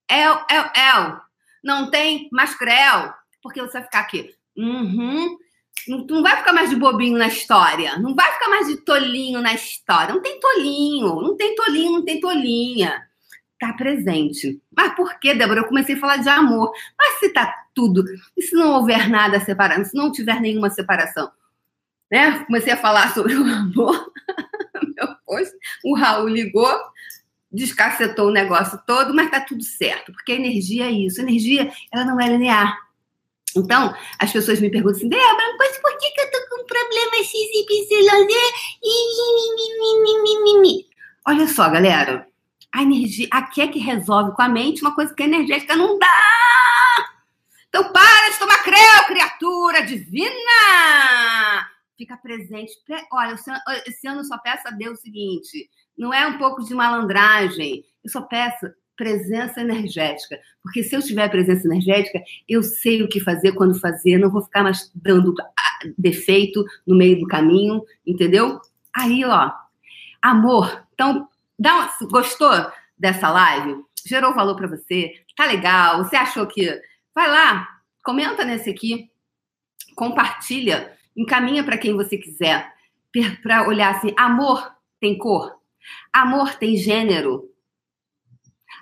El, 0.09 0.45
el, 0.49 0.71
el. 0.75 1.19
Não 1.63 1.89
tem 1.89 2.27
mais 2.31 2.53
creu. 2.55 3.13
Porque 3.41 3.61
você 3.61 3.73
vai 3.73 3.83
ficar 3.83 3.99
aqui. 3.99 4.35
Uhum. 4.57 5.37
Não 5.87 6.21
vai 6.21 6.35
ficar 6.37 6.51
mais 6.51 6.69
de 6.69 6.75
bobinho 6.75 7.17
na 7.17 7.27
história. 7.27 7.97
Não 7.97 8.13
vai 8.13 8.29
ficar 8.33 8.49
mais 8.49 8.67
de 8.67 8.77
tolinho 8.77 9.41
na 9.41 9.53
história. 9.53 10.13
Não 10.13 10.21
tem 10.21 10.39
tolinho. 10.39 11.21
Não 11.21 11.37
tem 11.37 11.55
tolinho, 11.55 11.91
não 11.93 12.05
tem 12.05 12.19
tolinha. 12.19 13.06
Tá 13.59 13.73
presente. 13.73 14.61
Mas 14.75 14.95
por 14.95 15.19
que, 15.19 15.33
Débora? 15.33 15.61
Eu 15.61 15.67
comecei 15.67 15.95
a 15.95 15.99
falar 15.99 16.17
de 16.17 16.29
amor. 16.29 16.71
Mas 16.97 17.19
se 17.19 17.29
tá 17.29 17.51
tudo. 17.73 18.03
E 18.35 18.41
se 18.41 18.55
não 18.55 18.73
houver 18.73 19.09
nada 19.09 19.39
separando, 19.39 19.85
se 19.85 19.95
não 19.95 20.11
tiver 20.11 20.39
nenhuma 20.39 20.69
separação? 20.69 21.31
Né? 22.11 22.43
Comecei 22.45 22.73
a 22.73 22.77
falar 22.77 23.13
sobre 23.13 23.35
o 23.35 23.43
amor. 23.43 24.11
Depois 24.95 25.51
o 25.83 25.95
Raul 25.95 26.29
ligou, 26.29 26.71
descacetou 27.51 28.27
o 28.27 28.31
negócio 28.31 28.79
todo, 28.85 29.13
mas 29.13 29.31
tá 29.31 29.41
tudo 29.41 29.63
certo, 29.63 30.11
porque 30.11 30.31
a 30.31 30.35
energia 30.35 30.85
é 30.85 30.91
isso. 30.91 31.19
A 31.19 31.23
energia, 31.23 31.71
ela 31.91 32.05
não 32.05 32.19
é 32.19 32.29
linear. 32.29 32.77
Então, 33.55 33.93
as 34.19 34.31
pessoas 34.31 34.59
me 34.59 34.69
perguntam 34.69 34.97
assim, 34.97 35.09
Débora, 35.09 35.55
mas 35.57 35.77
por 35.79 35.97
que, 35.97 36.11
que 36.11 36.21
eu 36.21 36.31
tô 36.31 36.49
com 36.49 36.65
problema 36.65 37.23
XYZ 37.23 37.89
Olha 41.25 41.47
só, 41.47 41.69
galera, 41.69 42.27
a 42.73 42.83
energia, 42.83 43.27
aqui 43.31 43.61
é 43.61 43.67
que 43.67 43.79
resolve 43.79 44.35
com 44.35 44.41
a 44.41 44.49
mente 44.49 44.81
uma 44.81 44.93
coisa 44.93 45.13
que 45.13 45.23
a 45.23 45.25
energética 45.25 45.75
não 45.75 45.97
dá. 45.97 47.07
Então, 47.69 47.91
para 47.91 48.29
de 48.31 48.39
tomar 48.39 48.63
creu, 48.63 49.05
criatura 49.07 49.85
divina! 49.85 51.67
Fica 51.97 52.15
presente. 52.17 52.71
Olha, 53.11 53.35
esse 53.85 54.07
ano 54.07 54.21
eu 54.21 54.25
só 54.25 54.37
peço 54.37 54.67
a 54.67 54.71
Deus 54.71 54.99
o 54.99 55.01
seguinte: 55.01 55.69
não 55.97 56.13
é 56.13 56.27
um 56.27 56.37
pouco 56.37 56.63
de 56.63 56.73
malandragem, 56.73 57.83
eu 58.03 58.09
só 58.09 58.21
peço 58.21 58.67
presença 58.95 59.61
energética. 59.61 60.39
Porque 60.61 60.83
se 60.83 60.95
eu 60.95 61.01
tiver 61.01 61.29
presença 61.29 61.67
energética, 61.67 62.21
eu 62.47 62.63
sei 62.63 63.03
o 63.03 63.07
que 63.07 63.19
fazer, 63.19 63.53
quando 63.53 63.79
fazer, 63.79 64.17
não 64.17 64.29
vou 64.29 64.41
ficar 64.41 64.63
mais 64.63 64.91
dando 64.95 65.33
defeito 65.97 66.65
no 66.85 66.95
meio 66.95 67.19
do 67.19 67.27
caminho, 67.27 67.83
entendeu? 68.05 68.59
Aí, 68.93 69.23
ó, 69.23 69.51
amor. 70.21 70.83
Então, 70.93 71.29
dá 71.57 71.75
uma, 71.75 72.07
gostou 72.09 72.51
dessa 72.97 73.29
live? 73.29 73.83
Gerou 74.05 74.33
valor 74.33 74.55
para 74.55 74.67
você? 74.67 75.13
Tá 75.35 75.45
legal? 75.45 76.03
Você 76.03 76.15
achou 76.15 76.45
que. 76.47 76.81
Vai 77.13 77.29
lá, 77.29 77.67
comenta 78.03 78.45
nesse 78.45 78.69
aqui, 78.69 79.09
compartilha, 79.95 80.95
encaminha 81.15 81.63
para 81.63 81.77
quem 81.77 81.95
você 81.95 82.17
quiser, 82.17 82.71
para 83.41 83.67
olhar 83.67 83.95
assim: 83.95 84.13
amor 84.15 84.71
tem 84.99 85.17
cor, 85.17 85.59
amor 86.13 86.55
tem 86.55 86.77
gênero, 86.77 87.49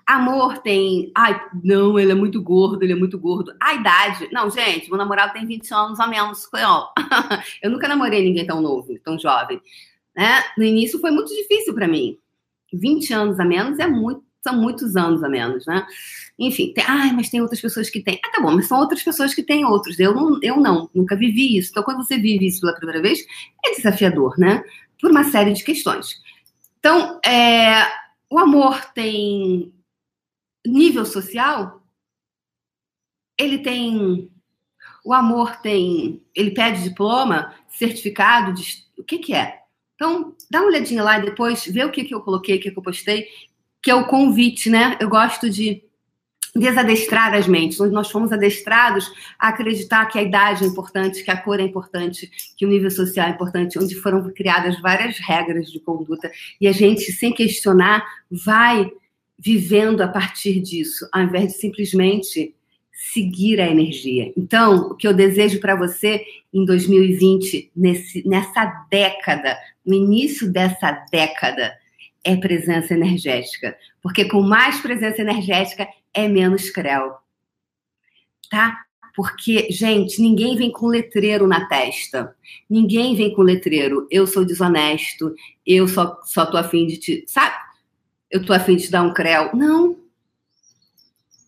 Amor 0.06 0.60
tem. 0.60 1.12
Ai, 1.16 1.42
não, 1.64 1.98
ele 1.98 2.12
é 2.12 2.16
muito 2.16 2.40
gordo, 2.40 2.84
ele 2.84 2.94
é 2.94 2.96
muito 2.96 3.18
gordo. 3.18 3.56
A 3.60 3.74
idade. 3.74 4.30
Não, 4.32 4.52
gente, 4.52 4.88
meu 4.88 5.00
namorado 5.00 5.34
tem 5.34 5.48
20 5.48 5.74
anos 5.74 6.00
a 6.00 6.06
menos 6.06 6.48
eu 7.62 7.72
nunca 7.72 7.88
namorei 7.88 8.24
ninguém 8.24 8.46
tão 8.46 8.62
novo, 8.62 8.88
tão 9.00 9.18
jovem. 9.18 9.60
Né? 10.16 10.44
No 10.56 10.64
início 10.64 11.00
foi 11.00 11.10
muito 11.10 11.34
difícil 11.36 11.74
para 11.74 11.88
mim. 11.88 12.20
20 12.78 13.14
anos 13.14 13.40
a 13.40 13.46
menos 13.46 13.80
é 13.80 13.88
muito, 13.88 14.24
são 14.44 14.56
muitos 14.56 14.96
anos 14.96 15.24
a 15.24 15.30
menos, 15.30 15.66
né? 15.66 15.86
Enfim, 16.38 16.74
tem, 16.74 16.84
ai, 16.88 17.12
mas 17.14 17.30
tem 17.30 17.42
outras 17.42 17.62
pessoas 17.62 17.90
que 17.90 18.02
têm. 18.02 18.20
Ah, 18.24 18.32
tá 18.32 18.42
bom, 18.42 18.52
mas 18.54 18.68
são 18.68 18.80
outras 18.80 19.02
pessoas 19.02 19.34
que 19.34 19.42
têm 19.42 19.66
outros. 19.66 20.00
Eu 20.00 20.14
não, 20.14 20.40
eu 20.42 20.58
não, 20.58 20.90
nunca 20.94 21.16
vivi 21.16 21.58
isso. 21.58 21.72
Então, 21.72 21.84
quando 21.84 22.06
você 22.06 22.18
vive 22.18 22.46
isso 22.46 22.62
pela 22.62 22.76
primeira 22.76 23.02
vez, 23.02 23.20
é 23.66 23.72
desafiador, 23.76 24.38
né? 24.38 24.64
Por 25.00 25.12
uma 25.12 25.24
série 25.24 25.54
de 25.54 25.64
questões. 25.64 26.22
Então, 26.80 27.20
é, 27.26 27.88
o 28.30 28.38
amor 28.38 28.86
tem 28.94 29.74
nível 30.66 31.06
social, 31.06 31.82
ele 33.40 33.60
tem. 33.60 34.32
O 35.04 35.14
amor 35.14 35.58
tem. 35.58 36.24
Ele 36.34 36.52
pede 36.52 36.84
diploma, 36.84 37.54
certificado, 37.70 38.54
de, 38.54 38.86
o 38.98 39.04
que, 39.04 39.20
que 39.20 39.34
é? 39.34 39.65
Então, 39.96 40.36
dá 40.50 40.60
uma 40.60 40.68
olhadinha 40.68 41.02
lá 41.02 41.20
e 41.20 41.26
depois 41.26 41.66
vê 41.66 41.84
o 41.84 41.92
que, 41.92 42.04
que 42.04 42.14
eu 42.14 42.22
coloquei, 42.22 42.58
o 42.58 42.60
que, 42.60 42.72
que 42.72 42.78
eu 42.78 42.84
postei, 42.84 43.28
que 43.82 43.90
é 43.90 43.96
o 43.96 44.08
convite, 44.08 44.70
né? 44.70 44.98
Eu 45.00 45.10
gosto 45.10 45.50
de 45.50 45.84
desadestrar 46.56 47.34
as 47.34 47.48
mentes. 47.48 47.78
Nós 47.92 48.10
fomos 48.10 48.32
adestrados 48.32 49.12
a 49.38 49.50
acreditar 49.50 50.06
que 50.06 50.18
a 50.18 50.22
idade 50.24 50.64
é 50.64 50.68
importante, 50.68 51.24
que 51.24 51.30
a 51.30 51.38
cor 51.38 51.60
é 51.60 51.64
importante, 51.64 52.32
que 52.56 52.66
o 52.66 52.70
nível 52.70 52.90
social 52.90 53.28
é 53.28 53.32
importante, 53.32 53.78
onde 53.78 53.96
foram 53.96 54.24
criadas 54.32 54.80
várias 54.80 55.20
regras 55.20 55.70
de 55.70 55.80
conduta. 55.80 56.32
E 56.60 56.68
a 56.68 56.72
gente, 56.72 57.12
sem 57.12 57.34
questionar, 57.34 58.06
vai 58.32 58.90
vivendo 59.38 60.02
a 60.02 60.08
partir 60.08 60.62
disso, 60.62 61.08
ao 61.12 61.24
invés 61.24 61.52
de 61.52 61.60
simplesmente 61.60 62.55
seguir 62.96 63.60
a 63.60 63.70
energia. 63.70 64.32
Então, 64.38 64.88
o 64.88 64.96
que 64.96 65.08
eu 65.08 65.14
desejo 65.14 65.60
para 65.60 65.76
você 65.76 66.26
em 66.54 66.66
2020, 66.66 67.72
nesse, 67.76 68.28
nessa 68.28 68.66
década, 68.90 69.58
no 69.86 69.94
início 69.94 70.52
dessa 70.52 70.92
década, 71.12 71.76
é 72.24 72.36
presença 72.36 72.94
energética. 72.94 73.78
Porque 74.02 74.26
com 74.26 74.42
mais 74.42 74.80
presença 74.80 75.22
energética 75.22 75.88
é 76.14 76.28
menos 76.28 76.70
creu. 76.70 77.14
Tá? 78.50 78.78
Porque, 79.16 79.68
gente, 79.70 80.22
ninguém 80.22 80.56
vem 80.56 80.72
com 80.72 80.88
letreiro 80.88 81.48
na 81.48 81.68
testa. 81.68 82.36
Ninguém 82.70 83.16
vem 83.16 83.34
com 83.34 83.42
letreiro. 83.42 84.08
Eu 84.10 84.26
sou 84.26 84.46
desonesto, 84.46 85.34
eu 85.66 85.88
só, 85.88 86.20
só 86.24 86.46
tô 86.46 86.58
afim 86.58 86.88
de 86.88 86.98
te. 86.98 87.24
Sabe? 87.28 87.56
eu 88.36 88.46
tô 88.46 88.52
afim 88.52 88.76
de 88.76 88.84
te 88.84 88.92
dar 88.92 89.04
um 89.04 89.14
creu. 89.14 89.56
Não. 89.56 89.96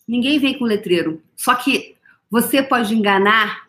Ninguém 0.08 0.40
vem 0.40 0.58
com 0.58 0.66
letreiro. 0.66 1.22
Só 1.36 1.56
que 1.56 1.98
você 2.30 2.64
pode 2.64 2.96
enganar. 2.96 3.68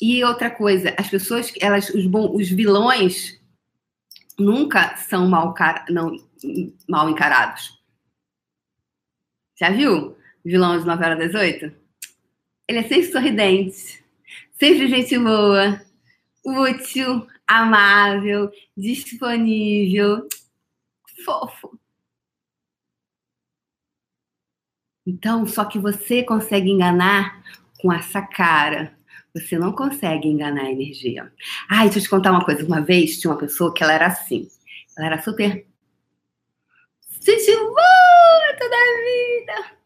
E 0.00 0.22
outra 0.24 0.50
coisa, 0.50 0.94
as 0.96 1.08
pessoas, 1.08 1.52
elas, 1.60 1.90
os, 1.90 2.06
bons, 2.06 2.30
os 2.40 2.48
vilões 2.48 3.40
nunca 4.38 4.96
são 4.96 5.28
mal, 5.28 5.54
não, 5.90 6.16
mal 6.88 7.10
encarados. 7.10 7.78
Já 9.58 9.70
viu? 9.70 10.16
Vilão 10.44 10.78
de 10.78 10.86
novela 10.86 11.16
das 11.16 11.34
oito? 11.34 11.74
Ele 12.68 12.78
é 12.78 12.82
sempre 12.82 13.10
sorridente, 13.10 14.04
sempre 14.52 14.86
gente 14.88 15.18
boa, 15.18 15.82
útil, 16.44 17.26
amável, 17.46 18.52
disponível 18.76 20.28
fofo. 21.24 21.78
Então, 25.08 25.46
só 25.46 25.64
que 25.64 25.78
você 25.78 26.22
consegue 26.22 26.70
enganar 26.70 27.42
com 27.80 27.90
essa 27.90 28.20
cara. 28.20 28.92
Você 29.34 29.58
não 29.58 29.72
consegue 29.72 30.28
enganar 30.28 30.64
a 30.64 30.70
energia. 30.70 31.32
Ai, 31.66 31.84
deixa 31.84 32.00
eu 32.00 32.02
te 32.02 32.10
contar 32.10 32.30
uma 32.30 32.44
coisa. 32.44 32.62
Uma 32.66 32.82
vez 32.82 33.18
tinha 33.18 33.30
uma 33.30 33.38
pessoa 33.38 33.72
que 33.72 33.82
ela 33.82 33.94
era 33.94 34.08
assim. 34.08 34.46
Ela 34.98 35.06
era 35.06 35.22
super. 35.22 35.66
Gente 37.22 37.56
boa 37.56 38.56
toda 38.58 38.76
a 38.76 38.88
vida. 39.00 39.78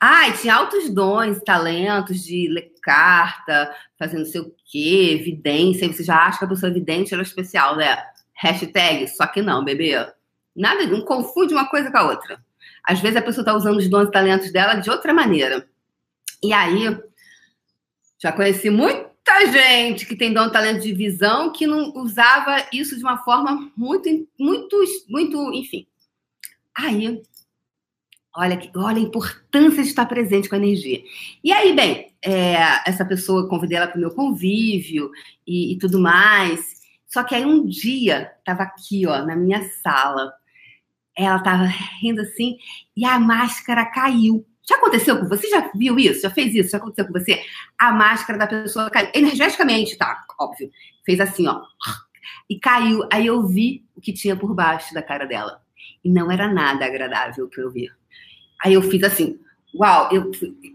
Ai, 0.00 0.32
tinha 0.38 0.54
altos 0.54 0.88
dons, 0.88 1.42
talentos 1.44 2.24
de 2.24 2.48
ler 2.48 2.72
carta, 2.82 3.70
fazer 3.98 4.16
não 4.16 4.24
sei 4.24 4.40
o 4.40 4.54
quê, 4.64 5.18
evidência. 5.20 5.92
Você 5.92 6.04
já 6.04 6.24
acha 6.24 6.38
que 6.38 6.44
a 6.46 6.48
pessoa 6.48 6.70
é 6.70 6.72
evidente 6.72 7.12
ela 7.12 7.22
é 7.22 7.26
especial, 7.26 7.76
né? 7.76 8.02
Hashtag, 8.32 9.08
só 9.08 9.26
que 9.26 9.42
não, 9.42 9.62
bebê. 9.62 9.92
Nada, 10.56 10.86
não 10.86 11.02
confunde 11.02 11.52
uma 11.52 11.68
coisa 11.68 11.90
com 11.90 11.98
a 11.98 12.08
outra. 12.10 12.42
Às 12.86 13.00
vezes 13.00 13.16
a 13.16 13.22
pessoa 13.22 13.42
está 13.42 13.54
usando 13.54 13.78
os 13.78 13.88
dons 13.88 14.08
e 14.08 14.12
talentos 14.12 14.52
dela 14.52 14.74
de 14.74 14.90
outra 14.90 15.12
maneira. 15.14 15.66
E 16.42 16.52
aí, 16.52 16.96
já 18.18 18.30
conheci 18.30 18.68
muita 18.68 19.50
gente 19.50 20.04
que 20.06 20.16
tem 20.16 20.32
dom 20.32 20.46
e 20.46 20.52
talento 20.52 20.82
de 20.82 20.92
visão 20.92 21.50
que 21.50 21.66
não 21.66 21.92
usava 21.96 22.66
isso 22.72 22.96
de 22.96 23.02
uma 23.02 23.18
forma 23.18 23.70
muito, 23.76 24.08
muito, 24.38 24.76
muito, 25.08 25.52
enfim. 25.54 25.86
Aí, 26.76 27.22
olha, 28.36 28.60
olha 28.76 28.98
a 28.98 29.00
importância 29.00 29.82
de 29.82 29.88
estar 29.88 30.06
presente 30.06 30.48
com 30.48 30.54
a 30.54 30.58
energia. 30.58 31.02
E 31.42 31.52
aí, 31.52 31.74
bem, 31.74 32.12
é, 32.22 32.56
essa 32.86 33.04
pessoa, 33.04 33.48
convidei 33.48 33.78
ela 33.78 33.86
para 33.86 33.96
o 33.96 34.00
meu 34.00 34.10
convívio 34.10 35.10
e, 35.46 35.72
e 35.72 35.78
tudo 35.78 35.98
mais. 35.98 36.82
Só 37.06 37.22
que 37.22 37.34
aí 37.34 37.44
um 37.44 37.66
dia, 37.66 38.32
estava 38.38 38.64
aqui, 38.64 39.06
ó, 39.06 39.24
na 39.24 39.36
minha 39.36 39.62
sala, 39.82 40.32
ela 41.16 41.36
estava 41.36 41.64
rindo 42.00 42.20
assim 42.20 42.56
e 42.96 43.04
a 43.04 43.18
máscara 43.18 43.84
caiu. 43.86 44.44
Já 44.66 44.76
aconteceu 44.76 45.18
com 45.18 45.28
você? 45.28 45.48
Já 45.48 45.70
viu 45.74 45.98
isso? 45.98 46.22
Já 46.22 46.30
fez 46.30 46.54
isso? 46.54 46.70
Já 46.70 46.78
aconteceu 46.78 47.06
com 47.06 47.12
você? 47.12 47.42
A 47.78 47.92
máscara 47.92 48.38
da 48.38 48.46
pessoa 48.46 48.90
caiu. 48.90 49.10
Energeticamente, 49.14 49.96
tá? 49.96 50.24
Óbvio. 50.40 50.70
Fez 51.04 51.20
assim, 51.20 51.46
ó. 51.46 51.60
E 52.48 52.58
caiu. 52.58 53.06
Aí 53.12 53.26
eu 53.26 53.46
vi 53.46 53.84
o 53.94 54.00
que 54.00 54.12
tinha 54.12 54.34
por 54.34 54.54
baixo 54.54 54.94
da 54.94 55.02
cara 55.02 55.26
dela. 55.26 55.60
E 56.02 56.10
não 56.10 56.30
era 56.30 56.52
nada 56.52 56.84
agradável 56.86 57.48
que 57.48 57.60
eu 57.60 57.70
vi. 57.70 57.88
Aí 58.62 58.74
eu 58.74 58.82
fiz 58.82 59.02
assim. 59.02 59.38
Uau, 59.74 60.08
eu, 60.12 60.30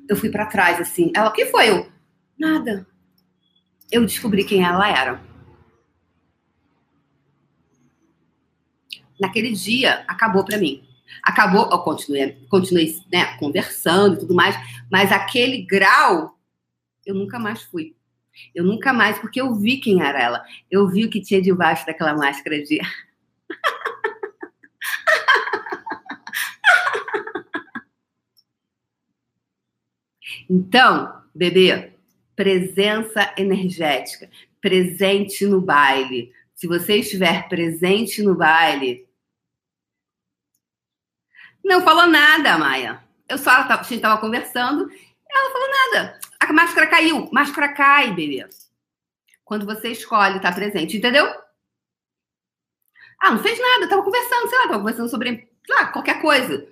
eu 0.10 0.16
fui 0.16 0.30
para 0.30 0.46
trás, 0.46 0.80
assim. 0.80 1.12
Ela, 1.16 1.30
o 1.30 1.34
que 1.34 1.46
foi? 1.46 1.70
Eu, 1.70 1.90
nada. 2.38 2.86
Eu 3.92 4.06
descobri 4.06 4.44
quem 4.44 4.64
ela 4.64 4.90
era. 4.90 5.22
Naquele 9.20 9.52
dia 9.52 10.04
acabou 10.08 10.44
para 10.44 10.58
mim. 10.58 10.84
Acabou, 11.24 11.70
eu 11.72 11.80
continuei, 11.80 12.38
continuei 12.50 12.96
né, 13.12 13.38
conversando 13.38 14.16
e 14.16 14.20
tudo 14.20 14.34
mais, 14.34 14.56
mas 14.92 15.12
aquele 15.12 15.64
grau 15.64 16.38
eu 17.06 17.16
nunca 17.16 17.40
mais 17.40 17.64
fui. 17.64 17.96
Eu 18.54 18.64
nunca 18.64 18.94
mais, 18.94 19.18
porque 19.20 19.42
eu 19.42 19.54
vi 19.56 19.78
quem 19.78 20.02
era 20.02 20.22
ela. 20.22 20.46
Eu 20.70 20.88
vi 20.88 21.06
o 21.06 21.10
que 21.10 21.22
tinha 21.22 21.42
debaixo 21.42 21.86
daquela 21.86 22.16
máscara 22.16 22.62
de. 22.64 22.80
Então, 30.52 31.22
bebê, 31.34 31.92
presença 32.36 33.32
energética, 33.38 34.28
presente 34.60 35.46
no 35.46 35.62
baile. 35.62 36.32
Se 36.56 36.66
você 36.66 36.98
estiver 36.98 37.48
presente 37.48 38.24
no 38.24 38.36
baile. 38.36 39.08
Não 41.64 41.82
falou 41.82 42.08
nada, 42.08 42.58
Maia. 42.58 43.04
Eu 43.28 43.38
só, 43.38 43.52
a 43.52 43.76
gente 43.84 43.96
estava 43.96 44.20
conversando, 44.20 44.90
ela 45.30 45.52
falou 45.52 45.70
nada. 45.70 46.20
A 46.40 46.54
máscara 46.54 46.88
caiu. 46.88 47.30
Máscara 47.32 47.74
cai, 47.74 48.12
bebê. 48.12 48.48
Quando 49.44 49.66
você 49.66 49.90
escolhe 49.90 50.38
estar 50.38 50.54
presente, 50.54 50.98
entendeu? 50.98 51.26
Ah, 53.22 53.32
não 53.32 53.40
fez 53.40 53.60
nada, 53.60 53.84
estava 53.84 54.04
conversando, 54.04 54.50
sei 54.50 54.58
lá, 54.58 54.64
estava 54.66 54.80
conversando 54.80 55.10
sobre, 55.10 55.50
lá, 55.68 55.88
qualquer 55.88 56.22
coisa 56.22 56.68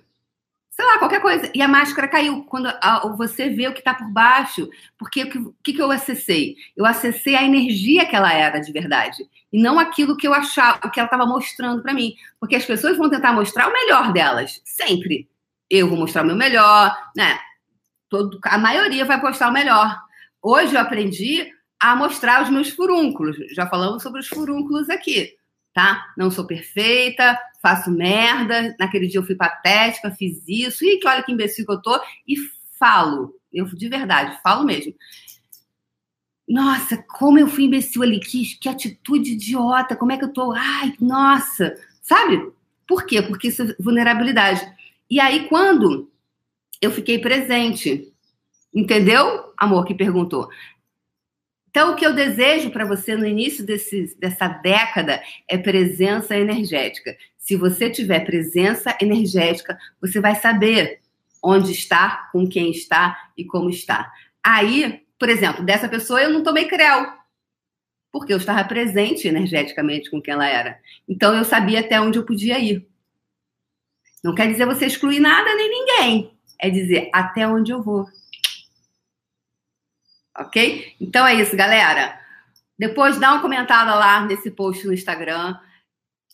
sei 0.78 0.86
lá, 0.86 0.98
qualquer 0.98 1.20
coisa. 1.20 1.50
E 1.52 1.60
a 1.60 1.66
máscara 1.66 2.06
caiu. 2.06 2.44
Quando 2.44 2.68
a, 2.68 3.08
você 3.16 3.48
vê 3.48 3.66
o 3.66 3.72
que 3.72 3.80
está 3.80 3.92
por 3.92 4.08
baixo, 4.12 4.70
porque 4.96 5.24
o 5.24 5.52
que, 5.60 5.72
que 5.72 5.82
eu 5.82 5.90
acessei? 5.90 6.54
Eu 6.76 6.86
acessei 6.86 7.34
a 7.34 7.42
energia 7.42 8.06
que 8.06 8.14
ela 8.14 8.32
era 8.32 8.60
de 8.60 8.70
verdade. 8.70 9.28
E 9.52 9.60
não 9.60 9.76
aquilo 9.76 10.16
que 10.16 10.28
eu 10.28 10.32
achava, 10.32 10.78
o 10.84 10.90
que 10.90 11.00
ela 11.00 11.08
estava 11.08 11.26
mostrando 11.26 11.82
para 11.82 11.92
mim. 11.92 12.14
Porque 12.38 12.54
as 12.54 12.64
pessoas 12.64 12.96
vão 12.96 13.10
tentar 13.10 13.32
mostrar 13.32 13.68
o 13.68 13.72
melhor 13.72 14.12
delas, 14.12 14.62
sempre. 14.64 15.28
Eu 15.68 15.88
vou 15.88 15.98
mostrar 15.98 16.22
o 16.22 16.26
meu 16.26 16.36
melhor, 16.36 16.96
né? 17.16 17.40
Todo, 18.08 18.38
a 18.44 18.56
maioria 18.56 19.04
vai 19.04 19.20
postar 19.20 19.48
o 19.48 19.52
melhor. 19.52 19.98
Hoje 20.40 20.76
eu 20.76 20.80
aprendi 20.80 21.52
a 21.80 21.96
mostrar 21.96 22.44
os 22.44 22.50
meus 22.50 22.70
furúnculos. 22.70 23.36
Já 23.52 23.66
falamos 23.66 24.00
sobre 24.00 24.20
os 24.20 24.28
furúnculos 24.28 24.88
aqui 24.88 25.37
tá? 25.72 26.12
Não 26.16 26.30
sou 26.30 26.46
perfeita, 26.46 27.38
faço 27.62 27.90
merda, 27.90 28.74
naquele 28.78 29.06
dia 29.06 29.20
eu 29.20 29.26
fui 29.26 29.34
patética, 29.34 30.10
fiz 30.10 30.42
isso, 30.46 30.84
e 30.84 30.98
que 30.98 31.08
olha 31.08 31.22
que 31.22 31.32
imbecil 31.32 31.66
que 31.66 31.72
eu 31.72 31.82
tô, 31.82 32.00
e 32.26 32.36
falo, 32.78 33.34
eu 33.52 33.66
de 33.66 33.88
verdade, 33.88 34.38
falo 34.42 34.64
mesmo. 34.64 34.94
Nossa, 36.48 36.96
como 36.96 37.38
eu 37.38 37.46
fui 37.46 37.64
imbecil 37.64 38.02
ali, 38.02 38.18
que, 38.20 38.58
que 38.58 38.68
atitude 38.68 39.32
idiota, 39.32 39.94
como 39.94 40.12
é 40.12 40.16
que 40.16 40.24
eu 40.24 40.32
tô, 40.32 40.52
ai, 40.52 40.94
nossa, 40.98 41.76
sabe? 42.00 42.50
Por 42.86 43.04
quê? 43.04 43.20
Porque 43.20 43.48
isso 43.48 43.62
é 43.62 43.74
vulnerabilidade. 43.78 44.66
E 45.10 45.20
aí, 45.20 45.46
quando 45.48 46.10
eu 46.80 46.90
fiquei 46.90 47.18
presente, 47.18 48.10
entendeu, 48.74 49.52
amor, 49.58 49.84
que 49.84 49.94
perguntou? 49.94 50.48
Então, 51.78 51.92
o 51.92 51.94
que 51.94 52.04
eu 52.04 52.12
desejo 52.12 52.70
para 52.72 52.84
você 52.84 53.14
no 53.14 53.24
início 53.24 53.64
desse, 53.64 54.12
dessa 54.18 54.48
década 54.48 55.22
é 55.46 55.56
presença 55.56 56.36
energética. 56.36 57.16
Se 57.38 57.54
você 57.54 57.88
tiver 57.88 58.24
presença 58.24 58.98
energética, 59.00 59.78
você 60.00 60.20
vai 60.20 60.34
saber 60.34 60.98
onde 61.40 61.70
está, 61.70 62.28
com 62.32 62.48
quem 62.48 62.72
está 62.72 63.16
e 63.36 63.44
como 63.44 63.70
está. 63.70 64.12
Aí, 64.42 65.04
por 65.16 65.28
exemplo, 65.28 65.64
dessa 65.64 65.88
pessoa 65.88 66.20
eu 66.20 66.30
não 66.30 66.42
tomei 66.42 66.64
creu, 66.64 67.12
porque 68.10 68.32
eu 68.32 68.38
estava 68.38 68.64
presente 68.64 69.28
energeticamente 69.28 70.10
com 70.10 70.20
quem 70.20 70.34
ela 70.34 70.48
era. 70.48 70.80
Então, 71.08 71.32
eu 71.32 71.44
sabia 71.44 71.78
até 71.78 72.00
onde 72.00 72.18
eu 72.18 72.26
podia 72.26 72.58
ir. 72.58 72.88
Não 74.24 74.34
quer 74.34 74.48
dizer 74.48 74.66
você 74.66 74.86
excluir 74.86 75.20
nada 75.20 75.54
nem 75.54 75.70
ninguém. 75.70 76.32
É 76.60 76.68
dizer 76.68 77.08
até 77.12 77.46
onde 77.46 77.70
eu 77.70 77.80
vou 77.80 78.04
ok? 80.38 80.94
Então 81.00 81.26
é 81.26 81.34
isso, 81.34 81.56
galera. 81.56 82.18
Depois 82.78 83.18
dá 83.18 83.32
uma 83.32 83.42
comentada 83.42 83.94
lá 83.94 84.24
nesse 84.24 84.50
post 84.50 84.86
no 84.86 84.94
Instagram. 84.94 85.56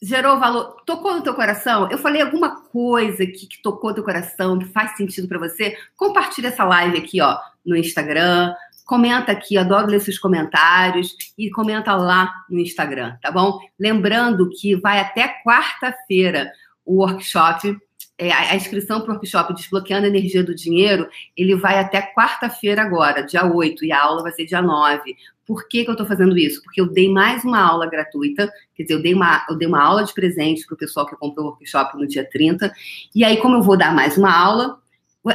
Gerou 0.02 0.38
valor? 0.38 0.82
Tocou 0.84 1.14
no 1.14 1.22
teu 1.22 1.34
coração? 1.34 1.88
Eu 1.90 1.96
falei 1.96 2.20
alguma 2.20 2.60
coisa 2.66 3.22
aqui 3.22 3.46
que 3.46 3.62
tocou 3.62 3.90
no 3.90 3.94
teu 3.94 4.04
coração, 4.04 4.58
que 4.58 4.66
faz 4.66 4.96
sentido 4.96 5.26
para 5.26 5.38
você? 5.38 5.76
Compartilha 5.96 6.48
essa 6.48 6.64
live 6.64 6.98
aqui, 6.98 7.20
ó, 7.22 7.38
no 7.64 7.74
Instagram. 7.74 8.54
Comenta 8.84 9.32
aqui, 9.32 9.56
adoro 9.56 9.86
ler 9.86 10.00
seus 10.00 10.18
comentários 10.18 11.16
e 11.38 11.50
comenta 11.50 11.94
lá 11.94 12.30
no 12.50 12.60
Instagram, 12.60 13.16
tá 13.22 13.30
bom? 13.30 13.58
Lembrando 13.80 14.50
que 14.50 14.76
vai 14.76 15.00
até 15.00 15.40
quarta-feira 15.42 16.52
o 16.84 16.96
workshop 17.02 17.78
é, 18.16 18.32
a 18.32 18.54
inscrição 18.54 19.00
para 19.00 19.10
o 19.10 19.14
workshop 19.14 19.54
Desbloqueando 19.54 20.06
a 20.06 20.08
Energia 20.08 20.44
do 20.44 20.54
Dinheiro, 20.54 21.08
ele 21.36 21.56
vai 21.56 21.78
até 21.78 22.00
quarta-feira 22.00 22.82
agora, 22.82 23.22
dia 23.22 23.44
8, 23.44 23.84
e 23.84 23.92
a 23.92 24.00
aula 24.00 24.22
vai 24.22 24.32
ser 24.32 24.44
dia 24.44 24.62
9. 24.62 25.16
Por 25.44 25.68
que, 25.68 25.82
que 25.84 25.90
eu 25.90 25.94
estou 25.94 26.06
fazendo 26.06 26.38
isso? 26.38 26.62
Porque 26.62 26.80
eu 26.80 26.86
dei 26.86 27.10
mais 27.10 27.44
uma 27.44 27.60
aula 27.60 27.86
gratuita, 27.86 28.50
quer 28.74 28.84
dizer, 28.84 28.94
eu 28.94 29.02
dei 29.02 29.14
uma, 29.14 29.44
eu 29.48 29.56
dei 29.56 29.66
uma 29.66 29.82
aula 29.82 30.04
de 30.04 30.14
presente 30.14 30.64
para 30.64 30.74
o 30.74 30.78
pessoal 30.78 31.06
que 31.06 31.16
comprou 31.16 31.46
o 31.46 31.48
workshop 31.50 31.98
no 31.98 32.06
dia 32.06 32.28
30, 32.30 32.72
e 33.14 33.24
aí, 33.24 33.36
como 33.38 33.56
eu 33.56 33.62
vou 33.62 33.76
dar 33.76 33.92
mais 33.92 34.16
uma 34.16 34.32
aula, 34.32 34.78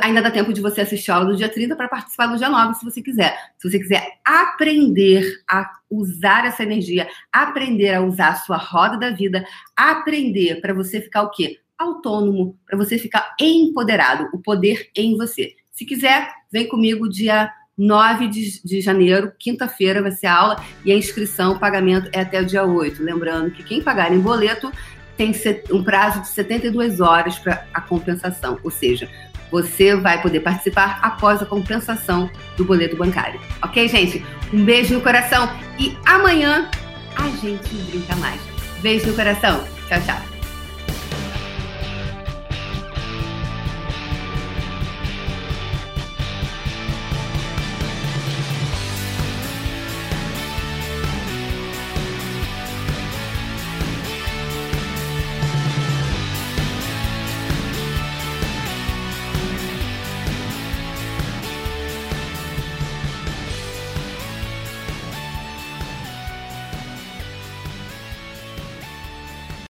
ainda 0.01 0.21
dá 0.21 0.31
tempo 0.31 0.53
de 0.53 0.61
você 0.61 0.81
assistir 0.81 1.11
a 1.11 1.15
aula 1.15 1.31
do 1.31 1.35
dia 1.35 1.49
30 1.49 1.75
para 1.75 1.89
participar 1.89 2.27
do 2.27 2.37
dia 2.37 2.49
9, 2.49 2.75
se 2.75 2.85
você 2.85 3.01
quiser. 3.01 3.35
Se 3.57 3.69
você 3.69 3.79
quiser 3.79 4.19
aprender 4.23 5.41
a 5.49 5.69
usar 5.89 6.45
essa 6.45 6.63
energia, 6.63 7.09
aprender 7.31 7.93
a 7.93 8.01
usar 8.01 8.29
a 8.29 8.35
sua 8.35 8.57
roda 8.57 8.97
da 8.97 9.09
vida, 9.09 9.45
aprender 9.75 10.61
para 10.61 10.73
você 10.73 11.01
ficar 11.01 11.23
o 11.23 11.31
quê? 11.31 11.59
Autônomo, 11.79 12.59
para 12.65 12.77
você 12.77 12.99
ficar 12.99 13.33
empoderado, 13.39 14.27
o 14.33 14.39
poder 14.39 14.89
em 14.95 15.15
você. 15.15 15.53
Se 15.71 15.85
quiser, 15.85 16.29
vem 16.51 16.67
comigo 16.67 17.07
dia 17.07 17.49
9 17.77 18.27
de, 18.27 18.61
de 18.61 18.81
janeiro, 18.81 19.31
quinta-feira, 19.39 20.01
vai 20.01 20.11
ser 20.11 20.27
a 20.27 20.35
aula 20.35 20.63
e 20.83 20.91
a 20.91 20.97
inscrição, 20.97 21.53
o 21.53 21.59
pagamento 21.59 22.09
é 22.11 22.19
até 22.19 22.41
o 22.41 22.45
dia 22.45 22.65
8. 22.65 23.01
Lembrando 23.01 23.51
que 23.51 23.63
quem 23.63 23.81
pagar 23.81 24.13
em 24.13 24.19
boleto 24.19 24.69
tem 25.15 25.31
um 25.71 25.83
prazo 25.83 26.21
de 26.21 26.27
72 26.27 26.99
horas 26.99 27.39
para 27.39 27.65
a 27.73 27.81
compensação, 27.81 28.59
ou 28.63 28.69
seja, 28.69 29.09
você 29.51 29.95
vai 29.95 30.21
poder 30.21 30.41
participar 30.41 30.99
após 31.01 31.41
a 31.41 31.45
compensação 31.45 32.29
do 32.55 32.65
boleto 32.65 32.95
bancário. 32.95 33.39
Ok, 33.61 33.87
gente? 33.87 34.23
Um 34.53 34.63
beijo 34.63 34.93
no 34.93 35.01
coração 35.01 35.49
e 35.79 35.97
amanhã 36.05 36.69
a 37.15 37.29
gente 37.37 37.73
brinca 37.89 38.15
mais. 38.17 38.39
Beijo 38.81 39.07
no 39.07 39.15
coração. 39.15 39.63
Tchau, 39.87 39.99
tchau. 40.05 40.38